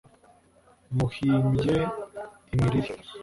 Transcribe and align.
muhimbye 0.95 1.75
imiriri 2.53 2.91